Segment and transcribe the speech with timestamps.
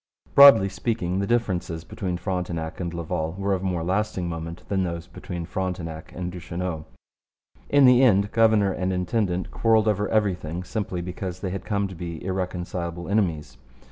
[0.33, 5.05] Broadly speaking, the differences between Frontenac and Laval were of more lasting moment than those
[5.05, 6.85] between Frontenac and Duchesneau.
[7.69, 11.93] In the end governor and intendant quarrelled over everything simply because they had come to
[11.93, 13.59] be irreconcilable enemies.